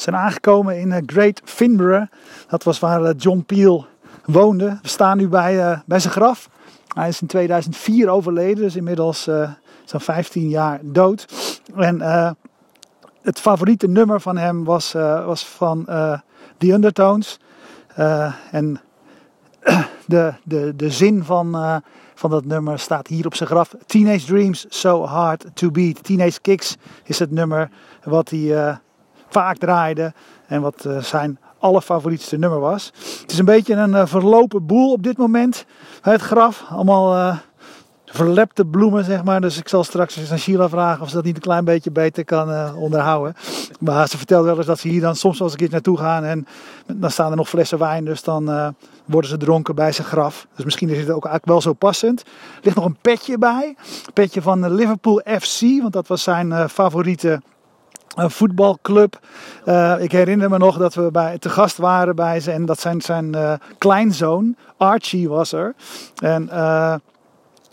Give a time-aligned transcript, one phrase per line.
[0.00, 2.06] Zijn aangekomen in Great Finborough.
[2.48, 3.86] Dat was waar John Peel
[4.24, 4.78] woonde.
[4.82, 6.48] We staan nu bij, bij zijn graf.
[6.88, 9.22] Hij is in 2004 overleden, dus inmiddels
[9.84, 11.26] zo'n 15 jaar dood.
[11.76, 12.00] En
[13.22, 15.84] het favoriete nummer van hem was, was van
[16.58, 17.38] The Undertones.
[18.50, 18.80] en
[20.06, 21.80] de, de, de zin van,
[22.14, 23.74] van dat nummer staat hier op zijn graf.
[23.86, 26.04] Teenage Dreams, So Hard to Beat.
[26.04, 27.70] Teenage Kicks is het nummer
[28.04, 28.78] wat hij
[29.28, 30.12] vaak draaide
[30.46, 32.92] en wat uh, zijn allerfavorietste nummer was.
[33.20, 35.64] Het is een beetje een verlopen boel op dit moment.
[36.00, 37.38] Het graf, allemaal
[38.04, 39.40] verlepte bloemen, zeg maar.
[39.40, 41.90] Dus ik zal straks eens aan Sheila vragen of ze dat niet een klein beetje
[41.90, 43.34] beter kan onderhouden.
[43.80, 45.98] Maar ze vertelt wel eens dat ze hier dan soms wel eens een keer naartoe
[45.98, 46.24] gaan.
[46.24, 46.46] En
[46.86, 50.46] dan staan er nog flessen wijn, dus dan worden ze dronken bij zijn graf.
[50.54, 52.20] Dus misschien is het ook eigenlijk wel zo passend.
[52.20, 53.74] Er ligt nog een petje bij.
[54.06, 57.40] Een petje van Liverpool FC, want dat was zijn favoriete
[58.18, 59.18] een voetbalclub.
[59.66, 62.50] Uh, ik herinner me nog dat we bij, te gast waren bij ze.
[62.50, 65.74] En dat zijn zijn uh, kleinzoon, Archie was er.
[66.22, 66.94] En uh,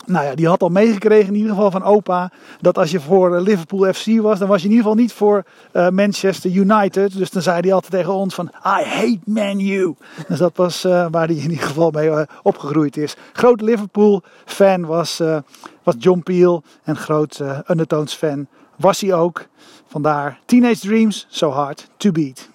[0.06, 2.30] nou ja, die had al meegekregen in ieder geval van opa.
[2.60, 5.44] Dat als je voor Liverpool FC was, dan was je in ieder geval niet voor
[5.72, 7.16] uh, Manchester United.
[7.16, 9.94] Dus dan zei hij altijd tegen ons van, I hate Man U.
[10.28, 13.16] Dus dat was uh, waar hij in ieder geval mee opgegroeid is.
[13.32, 15.22] Groot Liverpool fan was,
[15.82, 16.62] was John Peel.
[16.82, 18.46] En groot Undertones fan
[18.76, 19.46] was hij ook.
[19.86, 22.48] Vandaar Teenage Dreams, So Hard to Beat.